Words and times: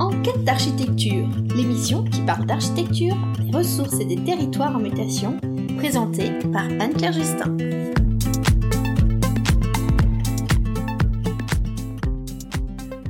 Enquête 0.00 0.44
d'architecture, 0.44 1.26
l'émission 1.56 2.04
qui 2.04 2.20
parle 2.22 2.46
d'architecture, 2.46 3.16
des 3.40 3.50
ressources 3.50 3.98
et 3.98 4.04
des 4.04 4.22
territoires 4.22 4.76
en 4.76 4.78
mutation, 4.78 5.36
présentée 5.76 6.30
par 6.52 6.64
Anne-Claire 6.64 7.12
Justin. 7.12 7.56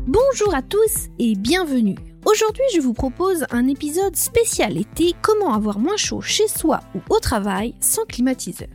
Bonjour 0.07 0.55
à 0.55 0.63
tous 0.63 1.09
et 1.19 1.35
bienvenue. 1.35 1.97
Aujourd'hui, 2.25 2.65
je 2.75 2.81
vous 2.81 2.95
propose 2.95 3.45
un 3.51 3.69
épisode 3.69 4.17
spécial 4.17 4.79
été 4.79 5.15
Comment 5.21 5.53
avoir 5.53 5.79
moins 5.79 5.99
chaud 5.99 6.23
chez 6.23 6.49
soi 6.49 6.81
ou 6.95 7.01
au 7.11 7.19
travail 7.21 7.75
sans 7.81 8.05
climatiseur. 8.07 8.69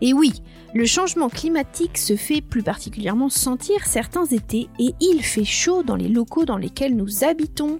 Et 0.00 0.12
oui, 0.12 0.32
le 0.74 0.84
changement 0.84 1.30
climatique 1.30 1.96
se 1.96 2.14
fait 2.14 2.42
plus 2.42 2.62
particulièrement 2.62 3.30
sentir 3.30 3.86
certains 3.86 4.26
étés 4.26 4.68
et 4.78 4.94
il 5.00 5.22
fait 5.22 5.44
chaud 5.44 5.82
dans 5.82 5.96
les 5.96 6.08
locaux 6.08 6.44
dans 6.44 6.58
lesquels 6.58 6.94
nous 6.94 7.24
habitons 7.24 7.78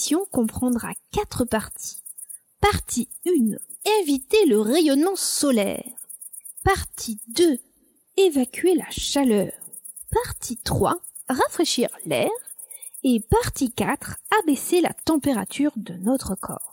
émission 0.00 0.24
comprendra 0.30 0.92
quatre 1.12 1.44
parties. 1.44 1.98
Partie 2.62 3.10
1. 3.26 3.56
Éviter 4.00 4.46
le 4.46 4.58
rayonnement 4.58 5.14
solaire. 5.14 5.84
Partie 6.64 7.20
2. 7.36 7.58
Évacuer 8.16 8.76
la 8.76 8.90
chaleur. 8.90 9.52
Partie 10.10 10.56
3. 10.56 10.96
Rafraîchir 11.28 11.90
l'air. 12.06 12.30
Et 13.02 13.20
partie 13.20 13.72
4. 13.72 14.16
Abaisser 14.40 14.80
la 14.80 14.94
température 14.94 15.72
de 15.76 15.92
notre 15.92 16.34
corps. 16.34 16.69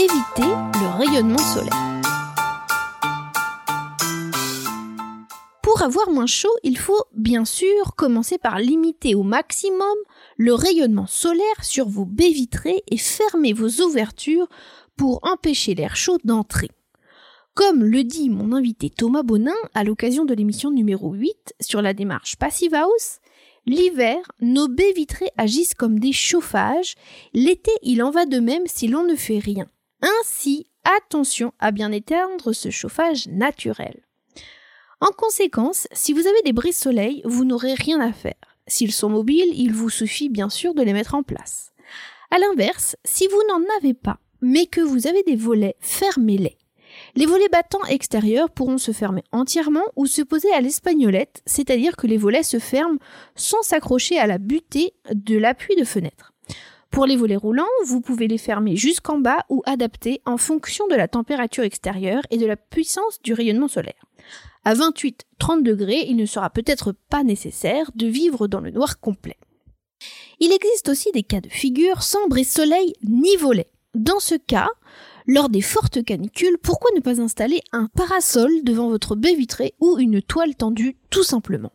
Éviter 0.00 0.42
le 0.42 0.96
rayonnement 0.96 1.38
solaire. 1.38 1.72
Pour 5.60 5.82
avoir 5.82 6.08
moins 6.10 6.26
chaud, 6.26 6.54
il 6.62 6.78
faut 6.78 7.02
bien 7.16 7.44
sûr 7.44 7.96
commencer 7.96 8.38
par 8.38 8.60
limiter 8.60 9.16
au 9.16 9.24
maximum 9.24 9.82
le 10.36 10.54
rayonnement 10.54 11.08
solaire 11.08 11.64
sur 11.64 11.88
vos 11.88 12.04
baies 12.04 12.30
vitrées 12.30 12.84
et 12.88 12.96
fermer 12.96 13.52
vos 13.52 13.82
ouvertures 13.82 14.46
pour 14.96 15.18
empêcher 15.24 15.74
l'air 15.74 15.96
chaud 15.96 16.18
d'entrer. 16.22 16.70
Comme 17.54 17.82
le 17.82 18.04
dit 18.04 18.30
mon 18.30 18.52
invité 18.52 18.90
Thomas 18.90 19.24
Bonin 19.24 19.50
à 19.74 19.82
l'occasion 19.82 20.24
de 20.24 20.32
l'émission 20.34 20.70
numéro 20.70 21.12
8 21.12 21.54
sur 21.60 21.82
la 21.82 21.92
démarche 21.92 22.36
Passive 22.36 22.74
House, 22.74 23.18
l'hiver, 23.66 24.18
nos 24.40 24.68
baies 24.68 24.92
vitrées 24.92 25.32
agissent 25.36 25.74
comme 25.74 25.98
des 25.98 26.12
chauffages, 26.12 26.94
l'été 27.34 27.72
il 27.82 28.00
en 28.00 28.12
va 28.12 28.26
de 28.26 28.38
même 28.38 28.66
si 28.66 28.86
l'on 28.86 29.02
ne 29.02 29.16
fait 29.16 29.40
rien. 29.40 29.66
Ainsi, 30.02 30.66
attention 30.84 31.52
à 31.58 31.70
bien 31.70 31.92
éteindre 31.92 32.52
ce 32.52 32.70
chauffage 32.70 33.26
naturel. 33.28 34.00
En 35.00 35.12
conséquence, 35.16 35.86
si 35.92 36.12
vous 36.12 36.26
avez 36.26 36.42
des 36.44 36.52
brises 36.52 36.78
soleil, 36.78 37.22
vous 37.24 37.44
n'aurez 37.44 37.74
rien 37.74 38.00
à 38.00 38.12
faire. 38.12 38.34
S'ils 38.66 38.92
sont 38.92 39.08
mobiles, 39.08 39.52
il 39.54 39.72
vous 39.72 39.90
suffit 39.90 40.28
bien 40.28 40.48
sûr 40.48 40.74
de 40.74 40.82
les 40.82 40.92
mettre 40.92 41.14
en 41.14 41.22
place. 41.22 41.72
À 42.30 42.38
l'inverse, 42.38 42.96
si 43.04 43.26
vous 43.26 43.42
n'en 43.48 43.64
avez 43.78 43.94
pas, 43.94 44.18
mais 44.40 44.66
que 44.66 44.80
vous 44.80 45.06
avez 45.06 45.22
des 45.22 45.36
volets, 45.36 45.76
fermez-les. 45.80 46.58
Les 47.14 47.26
volets 47.26 47.48
battants 47.48 47.84
extérieurs 47.84 48.50
pourront 48.50 48.78
se 48.78 48.92
fermer 48.92 49.22
entièrement 49.32 49.84
ou 49.96 50.06
se 50.06 50.22
poser 50.22 50.52
à 50.52 50.60
l'espagnolette, 50.60 51.42
c'est-à-dire 51.46 51.96
que 51.96 52.06
les 52.06 52.16
volets 52.16 52.42
se 52.42 52.58
ferment 52.58 52.98
sans 53.34 53.62
s'accrocher 53.62 54.18
à 54.18 54.26
la 54.26 54.38
butée 54.38 54.94
de 55.12 55.38
l'appui 55.38 55.76
de 55.76 55.84
fenêtre. 55.84 56.32
Pour 56.90 57.06
les 57.06 57.16
volets 57.16 57.36
roulants, 57.36 57.64
vous 57.84 58.00
pouvez 58.00 58.28
les 58.28 58.38
fermer 58.38 58.76
jusqu'en 58.76 59.18
bas 59.18 59.44
ou 59.48 59.62
adapter 59.66 60.20
en 60.24 60.36
fonction 60.36 60.86
de 60.88 60.94
la 60.94 61.08
température 61.08 61.64
extérieure 61.64 62.22
et 62.30 62.38
de 62.38 62.46
la 62.46 62.56
puissance 62.56 63.20
du 63.22 63.34
rayonnement 63.34 63.68
solaire. 63.68 64.06
À 64.64 64.74
28-30 64.74 65.62
degrés, 65.62 66.06
il 66.08 66.16
ne 66.16 66.26
sera 66.26 66.50
peut-être 66.50 66.92
pas 67.10 67.22
nécessaire 67.24 67.90
de 67.94 68.06
vivre 68.06 68.48
dans 68.48 68.60
le 68.60 68.70
noir 68.70 69.00
complet. 69.00 69.36
Il 70.40 70.52
existe 70.52 70.88
aussi 70.88 71.10
des 71.12 71.22
cas 71.22 71.40
de 71.40 71.48
figure 71.48 72.02
sans 72.02 72.26
brise-soleil 72.28 72.94
ni 73.02 73.36
volet. 73.36 73.70
Dans 73.94 74.20
ce 74.20 74.34
cas, 74.34 74.68
lors 75.26 75.48
des 75.48 75.62
fortes 75.62 76.02
canicules, 76.04 76.58
pourquoi 76.62 76.90
ne 76.94 77.00
pas 77.00 77.20
installer 77.20 77.60
un 77.72 77.88
parasol 77.94 78.50
devant 78.62 78.88
votre 78.88 79.16
baie 79.16 79.34
vitrée 79.34 79.74
ou 79.80 79.98
une 79.98 80.22
toile 80.22 80.54
tendue 80.54 80.96
tout 81.10 81.24
simplement? 81.24 81.72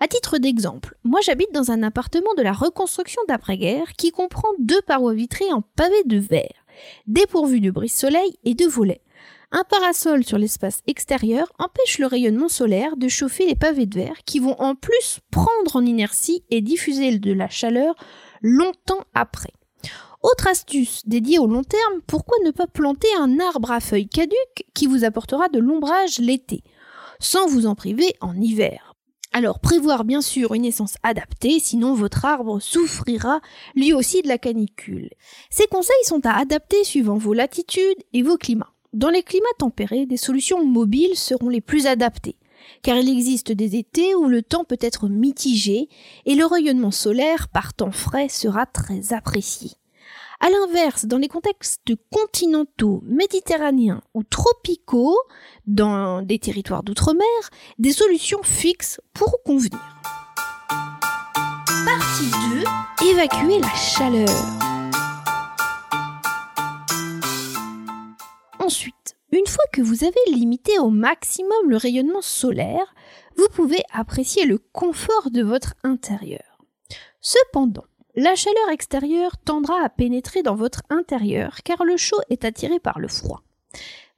À 0.00 0.08
titre 0.08 0.38
d'exemple, 0.38 0.96
moi 1.04 1.20
j'habite 1.22 1.52
dans 1.52 1.70
un 1.70 1.82
appartement 1.82 2.34
de 2.36 2.42
la 2.42 2.52
reconstruction 2.52 3.22
d'après-guerre 3.28 3.92
qui 3.96 4.10
comprend 4.10 4.48
deux 4.58 4.82
parois 4.82 5.14
vitrées 5.14 5.52
en 5.52 5.62
pavé 5.62 6.02
de 6.06 6.18
verre, 6.18 6.64
dépourvues 7.06 7.60
de 7.60 7.70
brise-soleil 7.70 8.38
et 8.44 8.54
de 8.54 8.66
volets. 8.66 9.02
Un 9.52 9.64
parasol 9.64 10.24
sur 10.24 10.38
l'espace 10.38 10.80
extérieur 10.86 11.52
empêche 11.58 11.98
le 11.98 12.06
rayonnement 12.06 12.48
solaire 12.48 12.96
de 12.96 13.08
chauffer 13.08 13.46
les 13.46 13.56
pavés 13.56 13.86
de 13.86 13.98
verre 13.98 14.22
qui 14.24 14.38
vont 14.38 14.54
en 14.60 14.76
plus 14.76 15.18
prendre 15.32 15.74
en 15.74 15.84
inertie 15.84 16.44
et 16.50 16.60
diffuser 16.60 17.18
de 17.18 17.32
la 17.32 17.48
chaleur 17.48 17.96
longtemps 18.42 19.04
après. 19.12 19.52
Autre 20.22 20.48
astuce 20.48 21.02
dédiée 21.06 21.38
au 21.38 21.46
long 21.46 21.64
terme, 21.64 22.00
pourquoi 22.06 22.36
ne 22.44 22.50
pas 22.50 22.66
planter 22.66 23.08
un 23.18 23.40
arbre 23.40 23.72
à 23.72 23.80
feuilles 23.80 24.08
caduques 24.08 24.66
qui 24.74 24.86
vous 24.86 25.04
apportera 25.04 25.48
de 25.48 25.58
l'ombrage 25.58 26.18
l'été, 26.18 26.62
sans 27.18 27.46
vous 27.46 27.66
en 27.66 27.74
priver 27.74 28.14
en 28.20 28.36
hiver? 28.40 28.89
Alors 29.32 29.60
prévoir 29.60 30.04
bien 30.04 30.22
sûr 30.22 30.54
une 30.54 30.64
essence 30.64 30.94
adaptée, 31.02 31.60
sinon 31.60 31.94
votre 31.94 32.24
arbre 32.24 32.60
souffrira 32.60 33.40
lui 33.76 33.92
aussi 33.92 34.22
de 34.22 34.28
la 34.28 34.38
canicule. 34.38 35.10
Ces 35.50 35.66
conseils 35.66 36.04
sont 36.04 36.24
à 36.26 36.32
adapter 36.32 36.82
suivant 36.84 37.16
vos 37.16 37.32
latitudes 37.32 38.02
et 38.12 38.22
vos 38.22 38.36
climats. 38.36 38.72
Dans 38.92 39.08
les 39.08 39.22
climats 39.22 39.46
tempérés, 39.58 40.06
des 40.06 40.16
solutions 40.16 40.64
mobiles 40.64 41.16
seront 41.16 41.48
les 41.48 41.60
plus 41.60 41.86
adaptées, 41.86 42.38
car 42.82 42.96
il 42.96 43.08
existe 43.08 43.52
des 43.52 43.76
étés 43.76 44.16
où 44.16 44.26
le 44.26 44.42
temps 44.42 44.64
peut 44.64 44.78
être 44.80 45.08
mitigé 45.08 45.88
et 46.26 46.34
le 46.34 46.44
rayonnement 46.44 46.90
solaire 46.90 47.48
par 47.48 47.72
temps 47.72 47.92
frais 47.92 48.28
sera 48.28 48.66
très 48.66 49.12
apprécié. 49.12 49.70
À 50.42 50.48
l'inverse, 50.48 51.04
dans 51.04 51.18
les 51.18 51.28
contextes 51.28 51.92
continentaux, 52.10 53.02
méditerranéens 53.04 54.00
ou 54.14 54.22
tropicaux, 54.22 55.18
dans 55.66 56.22
des 56.22 56.38
territoires 56.38 56.82
d'outre-mer, 56.82 57.26
des 57.78 57.92
solutions 57.92 58.42
fixes 58.42 59.02
pourront 59.12 59.36
convenir. 59.44 60.00
Partie 61.84 62.30
2. 63.00 63.10
Évacuer 63.10 63.58
la 63.58 63.74
chaleur. 63.74 64.28
Ensuite, 68.58 69.16
une 69.32 69.46
fois 69.46 69.64
que 69.74 69.82
vous 69.82 70.04
avez 70.04 70.32
limité 70.32 70.78
au 70.78 70.88
maximum 70.88 71.68
le 71.68 71.76
rayonnement 71.76 72.22
solaire, 72.22 72.94
vous 73.36 73.48
pouvez 73.54 73.82
apprécier 73.92 74.46
le 74.46 74.56
confort 74.56 75.30
de 75.30 75.42
votre 75.42 75.74
intérieur. 75.84 76.64
Cependant, 77.20 77.84
la 78.20 78.34
chaleur 78.34 78.68
extérieure 78.70 79.38
tendra 79.38 79.82
à 79.82 79.88
pénétrer 79.88 80.42
dans 80.42 80.54
votre 80.54 80.82
intérieur 80.90 81.62
car 81.64 81.84
le 81.84 81.96
chaud 81.96 82.20
est 82.28 82.44
attiré 82.44 82.78
par 82.78 82.98
le 82.98 83.08
froid. 83.08 83.42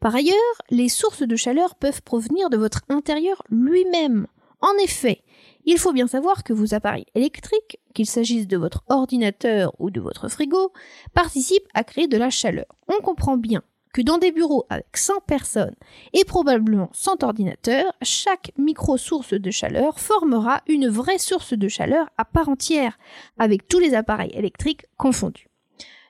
Par 0.01 0.13
ailleurs, 0.13 0.35
les 0.71 0.89
sources 0.89 1.23
de 1.23 1.37
chaleur 1.37 1.77
peuvent 1.77 2.03
provenir 2.03 2.51
de 2.51 2.57
votre 2.57 2.81
intérieur 2.89 3.45
lui-même. 3.49 4.27
En 4.61 4.73
effet, 4.83 5.23
il 5.67 5.79
faut 5.79 5.93
bien 5.93 6.09
savoir 6.09 6.43
que 6.43 6.53
vos 6.53 6.75
appareils 6.75 7.07
électriques, 7.15 7.79
qu'il 7.95 8.07
s'agisse 8.07 8.49
de 8.49 8.57
votre 8.57 8.83
ordinateur 8.89 9.73
ou 9.79 9.91
de 9.91 10.01
votre 10.01 10.27
frigo, 10.27 10.73
participent 11.15 11.69
à 11.73 11.85
créer 11.85 12.09
de 12.09 12.17
la 12.17 12.31
chaleur. 12.31 12.67
On 12.89 13.01
comprend 13.03 13.37
bien 13.37 13.63
que 13.93 14.01
dans 14.01 14.19
des 14.19 14.33
bureaux 14.33 14.65
avec 14.71 14.97
100 14.97 15.21
personnes 15.27 15.75
et 16.13 16.25
probablement 16.25 16.91
100 16.93 17.23
ordinateurs, 17.23 17.93
chaque 18.03 18.53
micro-source 18.57 19.35
de 19.35 19.51
chaleur 19.51 20.01
formera 20.01 20.63
une 20.67 20.89
vraie 20.89 21.19
source 21.19 21.53
de 21.53 21.69
chaleur 21.69 22.09
à 22.17 22.25
part 22.25 22.49
entière, 22.49 22.99
avec 23.39 23.69
tous 23.69 23.79
les 23.79 23.95
appareils 23.95 24.33
électriques 24.35 24.87
confondus. 24.97 25.49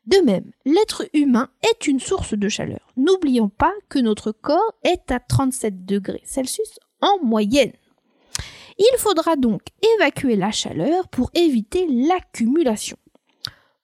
De 0.07 0.19
même, 0.19 0.51
l'être 0.65 1.09
humain 1.13 1.49
est 1.63 1.87
une 1.87 2.01
source 2.01 2.35
de 2.35 2.49
chaleur. 2.49 2.93
N'oublions 2.97 3.49
pas 3.49 3.73
que 3.89 4.01
notre 4.01 4.33
corps 4.33 4.75
est 4.83 5.13
à 5.13 5.21
37 5.21 5.85
degrés 5.85 6.23
Celsius 6.25 6.81
en 7.01 7.19
moyenne. 7.23 7.73
Il 8.79 8.99
faudra 8.99 9.37
donc 9.37 9.63
évacuer 9.97 10.35
la 10.35 10.51
chaleur 10.51 11.09
pour 11.09 11.31
éviter 11.35 11.87
l'accumulation. 11.89 12.97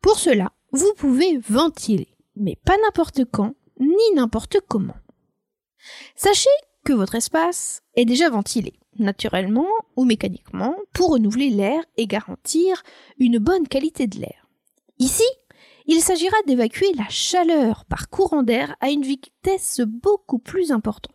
Pour 0.00 0.18
cela, 0.18 0.52
vous 0.72 0.92
pouvez 0.96 1.38
ventiler, 1.38 2.08
mais 2.36 2.56
pas 2.64 2.76
n'importe 2.78 3.24
quand, 3.30 3.54
ni 3.80 4.14
n'importe 4.14 4.58
comment. 4.68 4.96
Sachez 6.16 6.50
que 6.84 6.92
votre 6.92 7.14
espace 7.14 7.82
est 7.94 8.04
déjà 8.04 8.30
ventilé, 8.30 8.74
naturellement 8.98 9.68
ou 9.96 10.04
mécaniquement, 10.04 10.74
pour 10.92 11.10
renouveler 11.10 11.50
l'air 11.50 11.82
et 11.96 12.06
garantir 12.06 12.82
une 13.18 13.38
bonne 13.38 13.68
qualité 13.68 14.06
de 14.06 14.18
l'air. 14.18 14.46
Ici, 14.98 15.24
il 15.86 16.00
s'agira 16.00 16.36
d'évacuer 16.46 16.92
la 16.94 17.08
chaleur 17.08 17.84
par 17.86 18.10
courant 18.10 18.42
d'air 18.42 18.76
à 18.80 18.90
une 18.90 19.02
vitesse 19.02 19.80
beaucoup 19.86 20.38
plus 20.38 20.70
importante. 20.72 21.14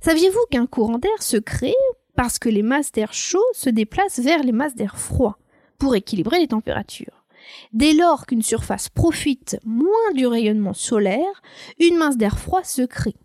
Saviez-vous 0.00 0.44
qu'un 0.50 0.66
courant 0.66 0.98
d'air 0.98 1.22
se 1.22 1.36
crée 1.36 1.74
parce 2.16 2.38
que 2.38 2.48
les 2.48 2.62
masses 2.62 2.92
d'air 2.92 3.12
chaud 3.12 3.44
se 3.52 3.70
déplacent 3.70 4.20
vers 4.20 4.42
les 4.42 4.52
masses 4.52 4.74
d'air 4.74 4.98
froid 4.98 5.38
pour 5.78 5.94
équilibrer 5.94 6.40
les 6.40 6.48
températures? 6.48 7.23
Dès 7.72 7.92
lors 7.92 8.26
qu'une 8.26 8.42
surface 8.42 8.88
profite 8.88 9.58
moins 9.64 10.12
du 10.14 10.26
rayonnement 10.26 10.74
solaire, 10.74 11.42
une 11.78 11.96
masse 11.96 12.16
d'air 12.16 12.38
froid 12.38 12.64
se 12.64 12.82
crée. 12.82 13.16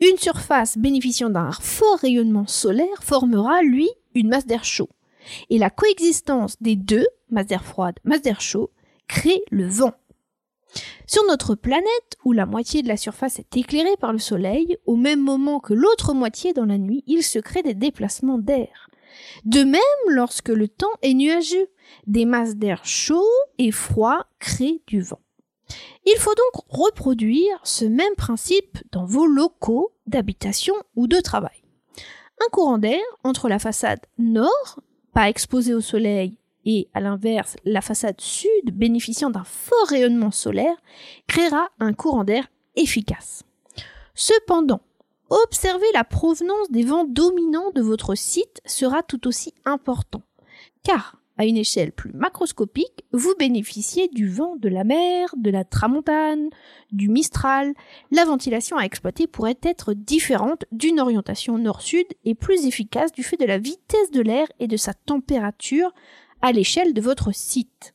Une 0.00 0.18
surface 0.18 0.78
bénéficiant 0.78 1.30
d'un 1.30 1.50
fort 1.52 1.98
rayonnement 1.98 2.46
solaire 2.46 3.02
formera, 3.02 3.62
lui, 3.62 3.88
une 4.14 4.28
masse 4.28 4.46
d'air 4.46 4.64
chaud. 4.64 4.88
Et 5.50 5.58
la 5.58 5.70
coexistence 5.70 6.56
des 6.60 6.76
deux, 6.76 7.06
masse 7.30 7.46
d'air 7.46 7.64
froide, 7.64 7.98
masse 8.04 8.22
d'air 8.22 8.40
chaud, 8.40 8.70
crée 9.08 9.42
le 9.50 9.66
vent. 9.66 9.94
Sur 11.06 11.24
notre 11.26 11.54
planète, 11.54 12.16
où 12.24 12.32
la 12.32 12.46
moitié 12.46 12.82
de 12.82 12.88
la 12.88 12.96
surface 12.96 13.38
est 13.38 13.56
éclairée 13.56 13.96
par 14.00 14.12
le 14.12 14.18
soleil, 14.18 14.76
au 14.86 14.96
même 14.96 15.20
moment 15.20 15.60
que 15.60 15.74
l'autre 15.74 16.14
moitié 16.14 16.52
dans 16.52 16.64
la 16.64 16.78
nuit, 16.78 17.04
il 17.06 17.22
se 17.22 17.38
crée 17.38 17.62
des 17.62 17.74
déplacements 17.74 18.38
d'air. 18.38 18.88
De 19.44 19.62
même, 19.62 19.80
lorsque 20.08 20.48
le 20.48 20.68
temps 20.68 20.94
est 21.02 21.14
nuageux, 21.14 21.68
des 22.06 22.24
masses 22.24 22.56
d'air 22.56 22.84
chaud 22.84 23.28
et 23.58 23.70
froid 23.70 24.26
créent 24.38 24.82
du 24.86 25.00
vent. 25.00 25.20
Il 26.06 26.16
faut 26.18 26.34
donc 26.34 26.64
reproduire 26.68 27.58
ce 27.62 27.84
même 27.84 28.14
principe 28.16 28.78
dans 28.92 29.06
vos 29.06 29.26
locaux 29.26 29.92
d'habitation 30.06 30.74
ou 30.96 31.06
de 31.06 31.20
travail. 31.20 31.62
Un 32.44 32.50
courant 32.50 32.78
d'air 32.78 33.00
entre 33.22 33.48
la 33.48 33.58
façade 33.58 34.00
nord, 34.18 34.80
pas 35.12 35.28
exposée 35.28 35.72
au 35.72 35.80
soleil, 35.80 36.38
et 36.66 36.88
à 36.94 37.00
l'inverse, 37.00 37.56
la 37.64 37.80
façade 37.80 38.20
sud 38.20 38.72
bénéficiant 38.72 39.30
d'un 39.30 39.44
fort 39.44 39.88
rayonnement 39.88 40.30
solaire 40.30 40.76
créera 41.26 41.68
un 41.78 41.92
courant 41.92 42.24
d'air 42.24 42.48
efficace. 42.74 43.44
Cependant, 44.14 44.80
observer 45.42 45.86
la 45.92 46.04
provenance 46.04 46.70
des 46.70 46.84
vents 46.84 47.04
dominants 47.04 47.70
de 47.74 47.82
votre 47.82 48.14
site 48.14 48.60
sera 48.66 49.02
tout 49.02 49.26
aussi 49.26 49.52
important, 49.64 50.22
car 50.82 51.16
à 51.36 51.46
une 51.46 51.56
échelle 51.56 51.90
plus 51.90 52.12
macroscopique, 52.12 53.04
vous 53.12 53.34
bénéficiez 53.38 54.08
du 54.08 54.28
vent 54.28 54.54
de 54.56 54.68
la 54.68 54.84
mer, 54.84 55.34
de 55.36 55.50
la 55.50 55.64
tramontane, 55.64 56.48
du 56.92 57.08
mistral. 57.08 57.74
La 58.12 58.24
ventilation 58.24 58.76
à 58.76 58.84
exploiter 58.84 59.26
pourrait 59.26 59.58
être 59.62 59.94
différente 59.94 60.64
d'une 60.70 61.00
orientation 61.00 61.58
nord-sud 61.58 62.06
et 62.24 62.36
plus 62.36 62.66
efficace 62.66 63.10
du 63.10 63.24
fait 63.24 63.36
de 63.36 63.46
la 63.46 63.58
vitesse 63.58 64.12
de 64.12 64.20
l'air 64.20 64.46
et 64.60 64.68
de 64.68 64.76
sa 64.76 64.94
température 64.94 65.92
à 66.40 66.52
l'échelle 66.52 66.94
de 66.94 67.00
votre 67.00 67.34
site. 67.34 67.94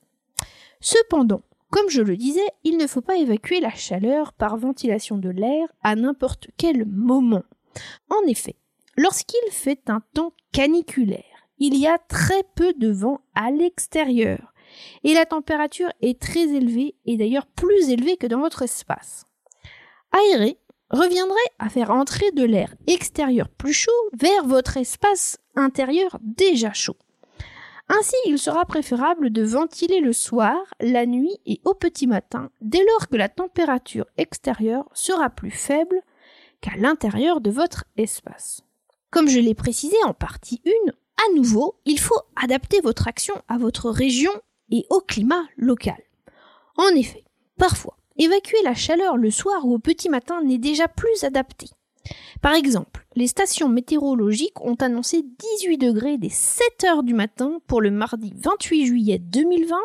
Cependant, 0.82 1.44
comme 1.72 1.90
je 1.90 2.02
le 2.02 2.18
disais, 2.18 2.48
il 2.64 2.78
ne 2.78 2.88
faut 2.88 3.02
pas 3.02 3.18
évacuer 3.18 3.60
la 3.60 3.74
chaleur 3.74 4.34
par 4.34 4.58
ventilation 4.58 5.18
de 5.18 5.30
l'air 5.30 5.68
à 5.84 5.96
n'importe 5.96 6.48
quel 6.58 6.86
moment. 6.86 7.44
En 8.10 8.28
effet, 8.28 8.56
lorsqu'il 8.98 9.52
fait 9.52 9.90
un 9.90 10.02
temps 10.14 10.34
caniculaire, 10.52 11.24
il 11.60 11.78
y 11.78 11.88
a 11.88 11.98
très 11.98 12.44
peu 12.56 12.74
de 12.74 12.90
vent 12.90 13.22
à 13.36 13.52
l'extérieur 13.52 14.54
et 15.04 15.14
la 15.14 15.26
température 15.26 15.92
est 16.02 16.20
très 16.20 16.54
élevée 16.54 16.96
et 17.06 17.18
d'ailleurs 17.18 17.48
plus 17.48 17.90
élevée 17.90 18.18
que 18.18 18.28
dans 18.28 18.40
votre 18.40 18.64
espace. 18.64 19.26
Aérer 20.12 20.58
reviendrait 20.90 21.38
à 21.60 21.70
faire 21.70 21.92
entrer 21.92 22.32
de 22.32 22.44
l'air 22.44 22.74
extérieur 22.88 23.50
plus 23.50 23.74
chaud 23.74 23.92
vers 24.14 24.46
votre 24.46 24.78
espace 24.78 25.38
intérieur 25.56 26.18
déjà 26.22 26.74
chaud. 26.74 26.98
Ainsi, 27.90 28.16
il 28.28 28.38
sera 28.38 28.66
préférable 28.66 29.32
de 29.32 29.42
ventiler 29.42 30.00
le 30.00 30.14
soir, 30.14 30.56
la 30.80 31.08
nuit 31.08 31.38
et 31.48 31.60
au 31.66 31.74
petit 31.74 32.06
matin, 32.06 32.52
dès 32.62 32.84
lors 32.86 33.08
que 33.08 33.16
la 33.16 33.30
température 33.30 34.06
extérieure 34.18 34.88
sera 34.94 35.32
plus 35.32 35.52
faible 35.52 36.00
qu'à 36.62 36.76
l'intérieur 36.78 37.42
de 37.42 37.50
votre 37.50 37.86
espace. 37.98 38.62
Comme 39.10 39.28
je 39.28 39.40
l'ai 39.40 39.56
précisé 39.56 39.96
en 40.06 40.14
partie 40.14 40.62
1, 40.68 40.92
à 40.92 41.36
nouveau, 41.36 41.80
il 41.86 42.00
faut 42.00 42.22
adapter 42.36 42.80
votre 42.82 43.08
action 43.08 43.34
à 43.48 43.58
votre 43.58 43.90
région 43.90 44.32
et 44.70 44.86
au 44.92 45.00
climat 45.00 45.46
local. 45.58 46.00
En 46.78 46.90
effet, 46.90 47.24
parfois, 47.58 47.98
évacuer 48.18 48.62
la 48.64 48.76
chaleur 48.76 49.18
le 49.18 49.32
soir 49.32 49.66
ou 49.66 49.74
au 49.74 49.80
petit 49.80 50.10
matin 50.10 50.44
n'est 50.44 50.60
déjà 50.60 50.88
plus 50.88 51.24
adapté. 51.24 51.68
Par 52.42 52.54
exemple, 52.54 53.06
les 53.16 53.28
stations 53.28 53.70
météorologiques 53.70 54.62
ont 54.62 54.76
annoncé 54.76 55.24
18 55.60 55.78
degrés 55.78 56.18
dès 56.18 56.30
7 56.30 56.84
heures 56.86 57.04
du 57.04 57.14
matin 57.14 57.60
pour 57.68 57.82
le 57.82 57.92
mardi 57.92 58.34
28 58.38 58.86
juillet 58.86 59.20
2020 59.20 59.76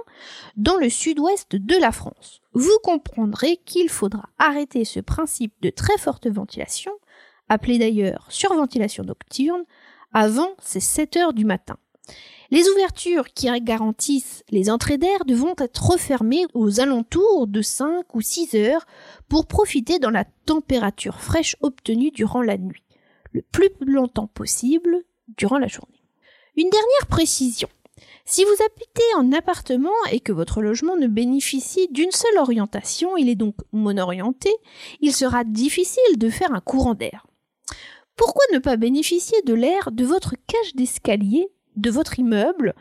dans 0.56 0.76
le 0.76 0.88
sud-ouest 0.88 1.56
de 1.56 1.76
la 1.76 1.92
France. 1.92 2.40
Vous 2.52 2.78
comprendrez 2.82 3.56
qu'il 3.64 3.88
faudra 3.88 4.28
arrêter 4.38 4.84
ce 4.84 5.00
principe 5.00 5.54
de 5.62 5.70
très 5.70 5.98
forte 5.98 6.28
ventilation, 6.28 6.92
appelé 7.48 7.78
d'ailleurs 7.78 8.26
surventilation 8.28 9.04
nocturne, 9.04 9.64
avant 10.12 10.54
ces 10.62 10.80
7 10.80 11.16
heures 11.16 11.32
du 11.32 11.44
matin. 11.44 11.76
Les 12.50 12.68
ouvertures 12.68 13.32
qui 13.32 13.48
garantissent 13.62 14.44
les 14.50 14.70
entrées 14.70 14.98
d'air 14.98 15.24
devront 15.24 15.54
être 15.58 15.90
refermées 15.90 16.46
aux 16.54 16.80
alentours 16.80 17.46
de 17.46 17.62
5 17.62 18.14
ou 18.14 18.20
6 18.20 18.54
heures 18.54 18.86
pour 19.28 19.46
profiter 19.46 19.98
dans 19.98 20.10
la 20.10 20.24
température 20.46 21.20
fraîche 21.20 21.56
obtenue 21.62 22.10
durant 22.10 22.42
la 22.42 22.58
nuit, 22.58 22.82
le 23.32 23.42
plus 23.42 23.70
longtemps 23.80 24.28
possible 24.28 25.02
durant 25.36 25.58
la 25.58 25.68
journée. 25.68 26.02
Une 26.56 26.70
dernière 26.70 27.06
précision. 27.08 27.68
Si 28.26 28.44
vous 28.44 28.64
habitez 28.64 29.14
en 29.16 29.32
appartement 29.32 29.90
et 30.10 30.20
que 30.20 30.32
votre 30.32 30.62
logement 30.62 30.96
ne 30.96 31.06
bénéficie 31.06 31.88
d'une 31.90 32.10
seule 32.10 32.38
orientation, 32.38 33.16
il 33.16 33.28
est 33.28 33.34
donc 33.34 33.56
monorienté, 33.72 34.50
il 35.00 35.12
sera 35.12 35.44
difficile 35.44 36.18
de 36.18 36.30
faire 36.30 36.52
un 36.52 36.60
courant 36.60 36.94
d'air. 36.94 37.26
Pourquoi 38.16 38.44
ne 38.52 38.58
pas 38.58 38.76
bénéficier 38.76 39.40
de 39.42 39.54
l'air 39.54 39.90
de 39.90 40.04
votre 40.04 40.34
cage 40.46 40.74
d'escalier 40.74 41.48
de 41.76 41.90
votre 41.90 42.18
immeuble, 42.18 42.74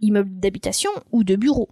immeuble 0.00 0.38
d'habitation 0.38 0.90
ou 1.12 1.24
de 1.24 1.36
bureau. 1.36 1.68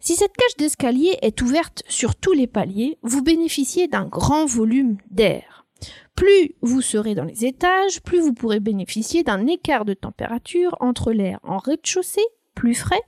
Si 0.00 0.16
cette 0.16 0.36
cage 0.36 0.56
d'escalier 0.56 1.18
est 1.20 1.42
ouverte 1.42 1.82
sur 1.88 2.16
tous 2.16 2.32
les 2.32 2.46
paliers, 2.46 2.98
vous 3.02 3.22
bénéficiez 3.22 3.86
d'un 3.86 4.06
grand 4.06 4.46
volume 4.46 4.96
d'air. 5.10 5.66
Plus 6.14 6.54
vous 6.62 6.80
serez 6.80 7.14
dans 7.14 7.24
les 7.24 7.44
étages, 7.44 8.00
plus 8.02 8.20
vous 8.20 8.32
pourrez 8.32 8.60
bénéficier 8.60 9.22
d'un 9.22 9.46
écart 9.46 9.84
de 9.84 9.94
température 9.94 10.76
entre 10.80 11.12
l'air 11.12 11.38
en 11.42 11.58
rez-de-chaussée, 11.58 12.26
plus 12.54 12.74
frais, 12.74 13.02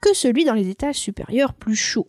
que 0.00 0.14
celui 0.14 0.44
dans 0.44 0.54
les 0.54 0.68
étages 0.68 0.96
supérieurs, 0.96 1.54
plus 1.54 1.76
chaud. 1.76 2.08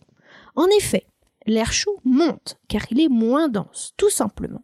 En 0.56 0.66
effet, 0.78 1.06
l'air 1.46 1.72
chaud 1.72 1.98
monte, 2.04 2.58
car 2.68 2.82
il 2.90 3.00
est 3.00 3.08
moins 3.08 3.48
dense, 3.48 3.94
tout 3.96 4.10
simplement. 4.10 4.62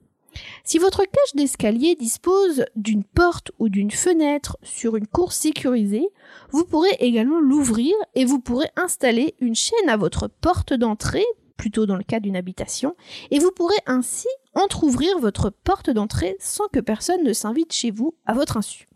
Si 0.64 0.78
votre 0.78 1.02
cage 1.02 1.34
d'escalier 1.34 1.94
dispose 1.94 2.64
d'une 2.76 3.04
porte 3.04 3.52
ou 3.58 3.68
d'une 3.68 3.90
fenêtre 3.90 4.56
sur 4.62 4.96
une 4.96 5.06
cour 5.06 5.32
sécurisée, 5.32 6.08
vous 6.50 6.64
pourrez 6.64 6.96
également 7.00 7.40
l'ouvrir 7.40 7.94
et 8.14 8.24
vous 8.24 8.40
pourrez 8.40 8.68
installer 8.76 9.34
une 9.40 9.54
chaîne 9.54 9.88
à 9.88 9.96
votre 9.96 10.28
porte 10.28 10.72
d'entrée, 10.72 11.26
plutôt 11.56 11.86
dans 11.86 11.96
le 11.96 12.04
cas 12.04 12.20
d'une 12.20 12.36
habitation, 12.36 12.94
et 13.30 13.38
vous 13.38 13.50
pourrez 13.50 13.76
ainsi 13.86 14.28
entr'ouvrir 14.54 15.18
votre 15.18 15.50
porte 15.50 15.90
d'entrée 15.90 16.36
sans 16.40 16.68
que 16.68 16.80
personne 16.80 17.22
ne 17.24 17.32
s'invite 17.32 17.72
chez 17.72 17.90
vous 17.90 18.14
à 18.26 18.34
votre 18.34 18.56
insu. 18.56 18.86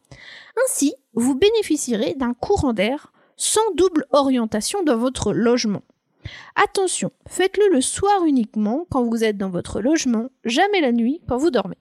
Ainsi, 0.65 0.95
vous 1.15 1.35
bénéficierez 1.35 2.15
d'un 2.15 2.35
courant 2.35 2.73
d'air 2.73 3.13
sans 3.37 3.75
double 3.75 4.07
orientation 4.13 4.83
dans 4.83 4.97
votre 4.97 5.33
logement. 5.33 5.83
Attention, 6.57 7.11
faites-le 7.27 7.75
le 7.75 7.81
soir 7.81 8.25
uniquement 8.25 8.87
quand 8.91 9.05
vous 9.05 9.25
êtes 9.25 9.37
dans 9.37 9.51
votre 9.51 9.81
logement, 9.81 10.29
jamais 10.45 10.81
la 10.81 10.93
nuit 10.93 11.21
quand 11.29 11.37
vous 11.37 11.51
dormez. 11.51 11.79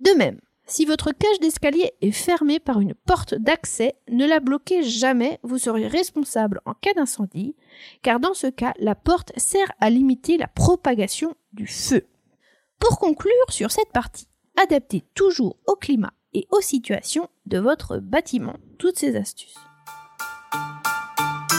De 0.00 0.10
même, 0.12 0.40
si 0.66 0.84
votre 0.84 1.12
cage 1.12 1.40
d'escalier 1.40 1.92
est 2.02 2.12
fermée 2.12 2.60
par 2.60 2.80
une 2.80 2.94
porte 2.94 3.34
d'accès, 3.34 3.94
ne 4.10 4.26
la 4.26 4.38
bloquez 4.38 4.82
jamais, 4.82 5.40
vous 5.42 5.56
serez 5.56 5.86
responsable 5.86 6.60
en 6.66 6.74
cas 6.74 6.92
d'incendie, 6.92 7.56
car 8.02 8.20
dans 8.20 8.34
ce 8.34 8.48
cas, 8.48 8.74
la 8.78 8.94
porte 8.94 9.32
sert 9.38 9.72
à 9.80 9.88
limiter 9.88 10.36
la 10.36 10.46
propagation 10.46 11.34
du 11.54 11.66
feu. 11.66 12.06
Pour 12.78 12.98
conclure 12.98 13.32
sur 13.48 13.70
cette 13.70 13.92
partie, 13.92 14.28
adaptez 14.62 15.04
toujours 15.14 15.56
au 15.66 15.74
climat 15.74 16.12
et 16.34 16.46
aux 16.50 16.60
situations 16.60 17.28
de 17.46 17.58
votre 17.58 17.96
bâtiment 17.96 18.56
toutes 18.78 18.98
ces 18.98 19.16
astuces. 19.16 19.56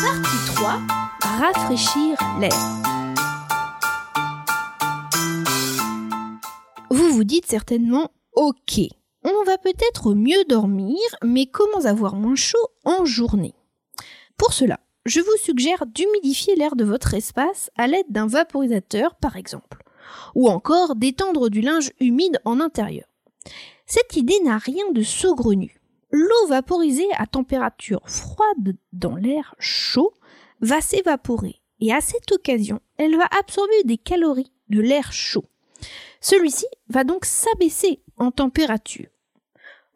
Partie 0.02 0.46
3. 0.56 0.80
Rafraîchir 1.40 2.18
l'air. 2.40 2.54
Vous 6.90 7.12
vous 7.12 7.26
dites 7.26 7.48
certainement 7.48 8.10
OK, 8.34 8.80
on 9.26 9.44
va 9.46 9.58
peut-être 9.58 10.14
mieux 10.14 10.46
dormir, 10.48 10.98
mais 11.22 11.48
comment 11.48 11.84
avoir 11.84 12.16
moins 12.16 12.36
chaud 12.36 12.58
en 12.86 13.04
journée? 13.04 13.54
Pour 14.38 14.54
cela, 14.54 14.80
je 15.06 15.20
vous 15.20 15.38
suggère 15.44 15.86
d'humidifier 15.86 16.56
l'air 16.56 16.78
de 16.78 16.86
votre 16.86 17.14
espace 17.14 17.70
à 17.78 17.88
l'aide 17.88 18.10
d'un 18.10 18.28
vaporisateur 18.28 19.16
par 19.16 19.36
exemple, 19.36 19.84
ou 20.34 20.48
encore 20.48 20.96
d'étendre 20.96 21.50
du 21.50 21.60
linge 21.60 21.92
humide 22.00 22.40
en 22.46 22.62
intérieur. 22.62 23.08
Cette 23.86 24.16
idée 24.16 24.40
n'a 24.46 24.60
rien 24.60 24.92
de 24.94 25.04
saugrenu. 25.04 25.79
L'eau 26.12 26.48
vaporisée 26.48 27.08
à 27.18 27.28
température 27.28 28.02
froide 28.10 28.76
dans 28.94 29.16
l'air 29.16 29.56
chaud 29.60 30.14
va 30.62 30.82
s'évaporer 30.82 31.62
et 31.80 31.94
à 31.94 32.02
cette 32.02 32.32
occasion, 32.32 32.80
elle 32.98 33.16
va 33.16 33.28
absorber 33.40 33.84
des 33.86 33.98
calories 33.98 34.52
de 34.70 34.82
l'air 34.82 35.12
chaud. 35.14 35.46
Celui-ci 36.22 36.66
va 36.90 37.04
donc 37.04 37.26
s'abaisser 37.26 38.02
en 38.18 38.32
température. 38.32 39.08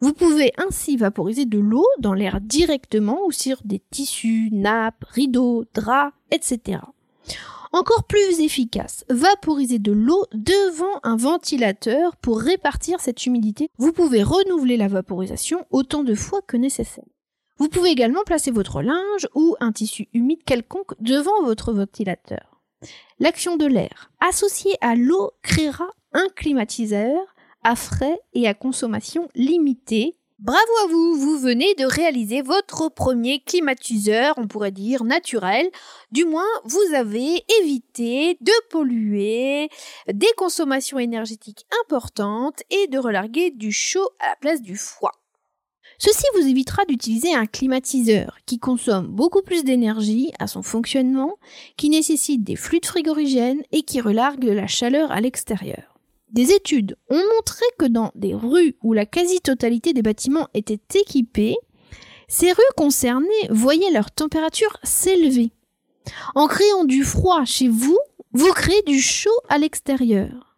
Vous 0.00 0.12
pouvez 0.12 0.52
ainsi 0.56 0.96
vaporiser 0.96 1.46
de 1.46 1.58
l'eau 1.58 1.86
dans 1.98 2.14
l'air 2.14 2.40
directement 2.40 3.26
ou 3.26 3.32
sur 3.32 3.60
des 3.64 3.80
tissus, 3.90 4.50
nappes, 4.52 5.04
rideaux, 5.04 5.64
draps, 5.74 6.14
etc. 6.30 6.80
Encore 7.74 8.04
plus 8.04 8.38
efficace, 8.38 9.04
vaporiser 9.10 9.80
de 9.80 9.90
l'eau 9.90 10.24
devant 10.32 11.00
un 11.02 11.16
ventilateur 11.16 12.14
pour 12.18 12.40
répartir 12.40 13.00
cette 13.00 13.26
humidité. 13.26 13.68
Vous 13.78 13.90
pouvez 13.90 14.22
renouveler 14.22 14.76
la 14.76 14.86
vaporisation 14.86 15.66
autant 15.72 16.04
de 16.04 16.14
fois 16.14 16.40
que 16.46 16.56
nécessaire. 16.56 17.02
Vous 17.58 17.68
pouvez 17.68 17.90
également 17.90 18.22
placer 18.24 18.52
votre 18.52 18.80
linge 18.80 19.26
ou 19.34 19.56
un 19.58 19.72
tissu 19.72 20.06
humide 20.14 20.44
quelconque 20.46 20.92
devant 21.00 21.42
votre 21.42 21.72
ventilateur. 21.72 22.62
L'action 23.18 23.56
de 23.56 23.66
l'air 23.66 24.12
associée 24.20 24.76
à 24.80 24.94
l'eau 24.94 25.32
créera 25.42 25.90
un 26.12 26.28
climatiseur 26.36 27.34
à 27.64 27.74
frais 27.74 28.20
et 28.34 28.46
à 28.46 28.54
consommation 28.54 29.28
limitée. 29.34 30.16
Bravo 30.40 30.72
à 30.82 30.88
vous, 30.88 31.14
vous 31.14 31.38
venez 31.38 31.74
de 31.76 31.84
réaliser 31.84 32.42
votre 32.42 32.88
premier 32.88 33.40
climatiseur, 33.40 34.34
on 34.36 34.48
pourrait 34.48 34.72
dire 34.72 35.04
naturel. 35.04 35.70
Du 36.10 36.24
moins, 36.24 36.42
vous 36.64 36.94
avez 36.94 37.44
évité 37.60 38.36
de 38.40 38.68
polluer, 38.68 39.68
des 40.12 40.32
consommations 40.36 40.98
énergétiques 40.98 41.64
importantes 41.84 42.62
et 42.70 42.88
de 42.88 42.98
relarguer 42.98 43.52
du 43.52 43.70
chaud 43.70 44.10
à 44.18 44.30
la 44.30 44.36
place 44.36 44.60
du 44.60 44.76
froid. 44.76 45.12
Ceci 45.98 46.24
vous 46.34 46.48
évitera 46.48 46.84
d'utiliser 46.84 47.32
un 47.32 47.46
climatiseur 47.46 48.36
qui 48.44 48.58
consomme 48.58 49.06
beaucoup 49.06 49.42
plus 49.42 49.62
d'énergie 49.62 50.32
à 50.40 50.48
son 50.48 50.62
fonctionnement, 50.62 51.38
qui 51.76 51.90
nécessite 51.90 52.42
des 52.42 52.56
fluides 52.56 52.86
frigorigènes 52.86 53.62
et 53.70 53.82
qui 53.82 54.00
relargue 54.00 54.44
la 54.44 54.66
chaleur 54.66 55.12
à 55.12 55.20
l'extérieur. 55.20 55.93
Des 56.34 56.50
études 56.50 56.96
ont 57.10 57.22
montré 57.36 57.64
que 57.78 57.86
dans 57.86 58.10
des 58.16 58.34
rues 58.34 58.74
où 58.82 58.92
la 58.92 59.06
quasi-totalité 59.06 59.92
des 59.92 60.02
bâtiments 60.02 60.48
étaient 60.52 60.80
équipés, 61.00 61.56
ces 62.26 62.50
rues 62.50 62.74
concernées 62.76 63.28
voyaient 63.50 63.92
leur 63.92 64.10
température 64.10 64.76
s'élever. 64.82 65.52
En 66.34 66.48
créant 66.48 66.84
du 66.84 67.04
froid 67.04 67.44
chez 67.44 67.68
vous, 67.68 67.98
vous 68.32 68.52
créez 68.52 68.82
du 68.82 69.00
chaud 69.00 69.30
à 69.48 69.58
l'extérieur. 69.58 70.56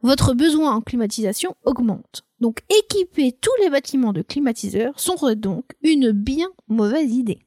Votre 0.00 0.32
besoin 0.32 0.72
en 0.72 0.80
climatisation 0.80 1.54
augmente. 1.66 2.22
Donc 2.40 2.60
équiper 2.70 3.32
tous 3.32 3.52
les 3.62 3.68
bâtiments 3.68 4.14
de 4.14 4.22
climatiseurs 4.22 4.98
sont 4.98 5.16
donc 5.34 5.66
une 5.82 6.12
bien 6.12 6.48
mauvaise 6.68 7.14
idée. 7.14 7.40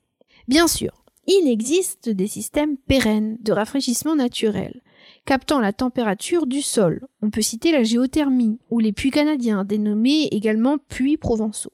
Bien 0.47 0.67
sûr, 0.67 1.03
il 1.25 1.49
existe 1.49 2.07
des 2.07 2.27
systèmes 2.27 2.77
pérennes 2.77 3.37
de 3.41 3.51
rafraîchissement 3.51 4.15
naturel 4.15 4.83
captant 5.25 5.59
la 5.59 5.73
température 5.73 6.45
du 6.45 6.61
sol. 6.61 7.07
On 7.21 7.29
peut 7.29 7.41
citer 7.41 7.71
la 7.71 7.83
géothermie 7.83 8.59
ou 8.69 8.79
les 8.79 8.93
puits 8.93 9.11
canadiens, 9.11 9.63
dénommés 9.63 10.27
également 10.31 10.77
puits 10.77 11.17
provençaux. 11.17 11.73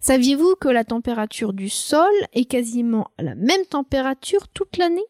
Saviez-vous 0.00 0.54
que 0.56 0.68
la 0.68 0.84
température 0.84 1.52
du 1.52 1.68
sol 1.68 2.12
est 2.32 2.44
quasiment 2.44 3.10
à 3.18 3.22
la 3.22 3.34
même 3.34 3.64
température 3.68 4.48
toute 4.48 4.76
l'année? 4.76 5.04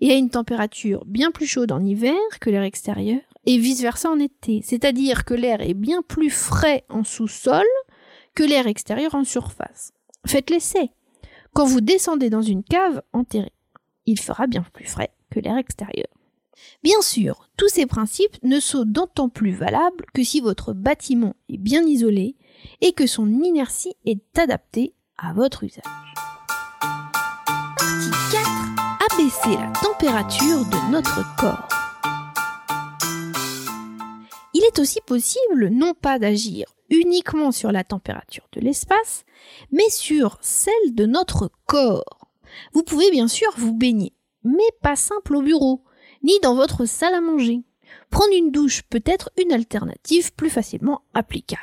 Et 0.00 0.12
à 0.12 0.14
une 0.14 0.30
température 0.30 1.04
bien 1.04 1.32
plus 1.32 1.48
chaude 1.48 1.72
en 1.72 1.84
hiver 1.84 2.14
que 2.40 2.48
l'air 2.48 2.62
extérieur 2.62 3.20
et 3.44 3.58
vice-versa 3.58 4.08
en 4.08 4.20
été, 4.20 4.62
c'est-à-dire 4.62 5.24
que 5.24 5.34
l'air 5.34 5.60
est 5.60 5.74
bien 5.74 6.00
plus 6.02 6.30
frais 6.30 6.84
en 6.88 7.02
sous-sol 7.02 7.66
que 8.34 8.44
l'air 8.44 8.66
extérieur 8.66 9.14
en 9.14 9.24
surface. 9.24 9.92
Faites 10.26 10.50
l'essai. 10.50 10.90
Quand 11.52 11.66
vous 11.66 11.80
descendez 11.80 12.30
dans 12.30 12.42
une 12.42 12.62
cave 12.62 13.02
enterrée, 13.12 13.52
il 14.06 14.18
fera 14.18 14.46
bien 14.46 14.64
plus 14.72 14.86
frais 14.86 15.10
que 15.30 15.40
l'air 15.40 15.56
extérieur. 15.56 16.06
Bien 16.82 17.00
sûr, 17.00 17.48
tous 17.56 17.68
ces 17.68 17.86
principes 17.86 18.36
ne 18.42 18.60
sont 18.60 18.84
d'autant 18.84 19.28
plus 19.28 19.52
valables 19.52 20.04
que 20.12 20.22
si 20.22 20.40
votre 20.40 20.72
bâtiment 20.72 21.34
est 21.48 21.58
bien 21.58 21.82
isolé 21.82 22.36
et 22.80 22.92
que 22.92 23.06
son 23.06 23.28
inertie 23.28 23.94
est 24.04 24.38
adaptée 24.38 24.94
à 25.18 25.32
votre 25.32 25.64
usage. 25.64 25.84
Partie 26.80 28.10
4. 28.32 28.50
Abaisser 29.12 29.56
la 29.56 29.72
température 29.82 30.64
de 30.64 30.90
notre 30.90 31.22
corps. 31.36 31.68
Il 34.54 34.62
est 34.64 34.78
aussi 34.78 35.00
possible 35.00 35.68
non 35.68 35.94
pas 35.94 36.18
d'agir 36.18 36.66
uniquement 36.90 37.52
sur 37.52 37.72
la 37.72 37.84
température 37.84 38.46
de 38.52 38.60
l'espace, 38.60 39.24
mais 39.72 39.88
sur 39.90 40.38
celle 40.40 40.94
de 40.94 41.06
notre 41.06 41.50
corps. 41.66 42.30
Vous 42.72 42.82
pouvez 42.82 43.10
bien 43.10 43.28
sûr 43.28 43.52
vous 43.56 43.72
baigner, 43.72 44.14
mais 44.44 44.68
pas 44.80 44.96
simple 44.96 45.36
au 45.36 45.42
bureau 45.42 45.82
ni 46.24 46.32
dans 46.42 46.56
votre 46.56 46.86
salle 46.86 47.14
à 47.14 47.20
manger. 47.20 47.62
Prendre 48.10 48.34
une 48.34 48.50
douche 48.50 48.82
peut 48.82 49.02
être 49.04 49.30
une 49.40 49.52
alternative 49.52 50.34
plus 50.34 50.50
facilement 50.50 51.02
applicable. 51.14 51.62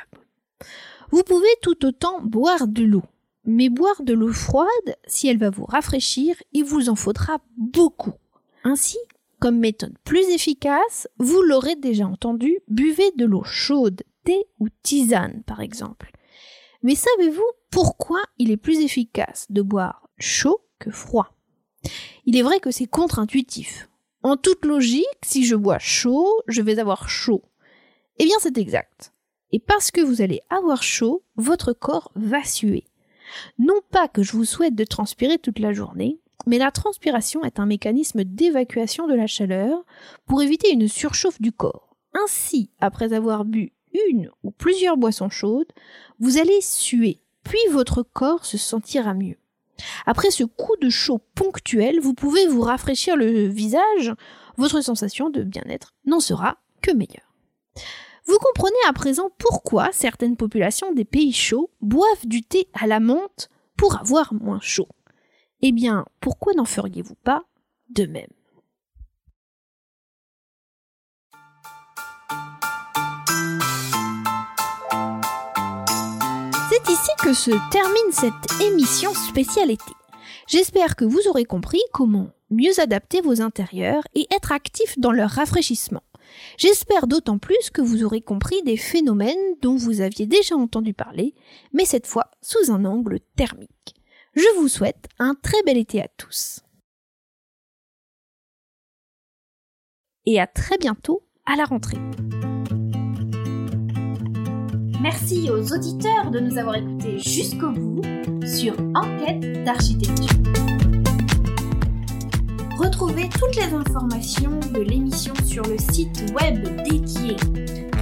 Vous 1.10 1.22
pouvez 1.24 1.48
tout 1.60 1.84
autant 1.84 2.22
boire 2.22 2.66
de 2.66 2.84
l'eau, 2.84 3.02
mais 3.44 3.68
boire 3.68 4.02
de 4.02 4.14
l'eau 4.14 4.32
froide, 4.32 4.96
si 5.06 5.28
elle 5.28 5.38
va 5.38 5.50
vous 5.50 5.66
rafraîchir, 5.66 6.36
il 6.52 6.64
vous 6.64 6.88
en 6.88 6.94
faudra 6.94 7.38
beaucoup. 7.56 8.14
Ainsi, 8.64 8.96
comme 9.40 9.58
méthode 9.58 9.96
plus 10.04 10.28
efficace, 10.30 11.08
vous 11.18 11.42
l'aurez 11.42 11.76
déjà 11.76 12.06
entendu, 12.06 12.60
buvez 12.68 13.10
de 13.16 13.26
l'eau 13.26 13.44
chaude, 13.44 14.02
thé 14.24 14.46
ou 14.60 14.68
tisane 14.82 15.42
par 15.44 15.60
exemple. 15.60 16.12
Mais 16.82 16.94
savez-vous 16.94 17.50
pourquoi 17.70 18.22
il 18.38 18.50
est 18.50 18.56
plus 18.56 18.80
efficace 18.80 19.46
de 19.50 19.62
boire 19.62 20.08
chaud 20.18 20.60
que 20.78 20.90
froid? 20.90 21.34
Il 22.24 22.36
est 22.36 22.42
vrai 22.42 22.60
que 22.60 22.70
c'est 22.70 22.86
contre-intuitif. 22.86 23.88
En 24.22 24.36
toute 24.36 24.64
logique, 24.64 25.04
si 25.24 25.44
je 25.44 25.56
bois 25.56 25.78
chaud, 25.78 26.28
je 26.46 26.62
vais 26.62 26.78
avoir 26.78 27.08
chaud. 27.08 27.42
Eh 28.18 28.24
bien, 28.24 28.36
c'est 28.40 28.56
exact. 28.56 29.12
Et 29.50 29.58
parce 29.58 29.90
que 29.90 30.00
vous 30.00 30.22
allez 30.22 30.40
avoir 30.48 30.82
chaud, 30.82 31.24
votre 31.36 31.72
corps 31.72 32.12
va 32.14 32.44
suer. 32.44 32.84
Non 33.58 33.80
pas 33.90 34.08
que 34.08 34.22
je 34.22 34.32
vous 34.32 34.44
souhaite 34.44 34.74
de 34.74 34.84
transpirer 34.84 35.38
toute 35.38 35.58
la 35.58 35.72
journée, 35.72 36.20
mais 36.46 36.58
la 36.58 36.70
transpiration 36.70 37.44
est 37.44 37.58
un 37.58 37.66
mécanisme 37.66 38.24
d'évacuation 38.24 39.06
de 39.08 39.14
la 39.14 39.26
chaleur 39.26 39.84
pour 40.26 40.42
éviter 40.42 40.70
une 40.70 40.88
surchauffe 40.88 41.40
du 41.40 41.52
corps. 41.52 41.96
Ainsi, 42.14 42.70
après 42.80 43.12
avoir 43.12 43.44
bu 43.44 43.72
une 44.08 44.30
ou 44.42 44.50
plusieurs 44.50 44.96
boissons 44.96 45.30
chaudes, 45.30 45.72
vous 46.18 46.38
allez 46.38 46.60
suer, 46.60 47.20
puis 47.42 47.60
votre 47.70 48.02
corps 48.02 48.44
se 48.44 48.58
sentira 48.58 49.14
mieux. 49.14 49.36
Après 50.06 50.30
ce 50.30 50.44
coup 50.44 50.76
de 50.80 50.90
chaud 50.90 51.20
ponctuel, 51.34 52.00
vous 52.00 52.14
pouvez 52.14 52.46
vous 52.46 52.62
rafraîchir 52.62 53.16
le 53.16 53.46
visage, 53.48 54.14
votre 54.56 54.80
sensation 54.80 55.30
de 55.30 55.42
bien-être 55.42 55.94
n'en 56.04 56.20
sera 56.20 56.58
que 56.82 56.92
meilleure. 56.92 57.32
Vous 58.26 58.38
comprenez 58.38 58.76
à 58.88 58.92
présent 58.92 59.30
pourquoi 59.38 59.90
certaines 59.92 60.36
populations 60.36 60.92
des 60.92 61.04
pays 61.04 61.32
chauds 61.32 61.70
boivent 61.80 62.26
du 62.26 62.42
thé 62.42 62.68
à 62.74 62.86
la 62.86 63.00
menthe 63.00 63.48
pour 63.76 63.98
avoir 63.98 64.32
moins 64.32 64.60
chaud. 64.60 64.88
Eh 65.60 65.72
bien, 65.72 66.04
pourquoi 66.20 66.54
n'en 66.54 66.64
feriez-vous 66.64 67.16
pas 67.16 67.44
de 67.90 68.06
même? 68.06 68.30
Ici 77.02 77.10
que 77.20 77.34
se 77.34 77.50
termine 77.72 78.12
cette 78.12 78.60
émission 78.62 79.12
spéciale 79.12 79.72
été. 79.72 79.90
J'espère 80.46 80.94
que 80.94 81.04
vous 81.04 81.26
aurez 81.26 81.44
compris 81.44 81.80
comment 81.92 82.30
mieux 82.48 82.78
adapter 82.78 83.20
vos 83.20 83.42
intérieurs 83.42 84.04
et 84.14 84.28
être 84.32 84.52
actifs 84.52 84.96
dans 85.00 85.10
leur 85.10 85.30
rafraîchissement. 85.30 86.04
J'espère 86.58 87.08
d'autant 87.08 87.38
plus 87.38 87.70
que 87.74 87.82
vous 87.82 88.04
aurez 88.04 88.20
compris 88.20 88.62
des 88.62 88.76
phénomènes 88.76 89.56
dont 89.62 89.74
vous 89.74 90.00
aviez 90.00 90.26
déjà 90.26 90.54
entendu 90.54 90.94
parler, 90.94 91.34
mais 91.72 91.86
cette 91.86 92.06
fois 92.06 92.30
sous 92.40 92.70
un 92.70 92.84
angle 92.84 93.18
thermique. 93.34 93.96
Je 94.34 94.60
vous 94.60 94.68
souhaite 94.68 95.08
un 95.18 95.34
très 95.34 95.60
bel 95.64 95.78
été 95.78 96.00
à 96.00 96.06
tous. 96.06 96.60
Et 100.24 100.40
à 100.40 100.46
très 100.46 100.78
bientôt 100.78 101.26
à 101.46 101.56
la 101.56 101.64
rentrée. 101.64 101.98
Merci 105.02 105.50
aux 105.50 105.72
auditeurs 105.72 106.30
de 106.30 106.38
nous 106.38 106.58
avoir 106.58 106.76
écoutés 106.76 107.18
jusqu'au 107.18 107.72
bout 107.72 108.02
sur 108.46 108.74
Enquête 108.94 109.64
d'architecture. 109.64 110.38
Retrouvez 112.78 113.28
toutes 113.28 113.56
les 113.56 113.74
informations 113.74 114.60
de 114.72 114.80
l'émission 114.80 115.34
sur 115.44 115.64
le 115.64 115.76
site 115.76 116.32
web 116.40 116.62
dédié 116.84 117.36